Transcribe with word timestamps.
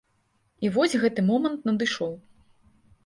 І 0.67 0.71
вось 0.77 0.95
гэты 1.03 1.25
момант 1.29 1.59
надышоў. 1.71 2.13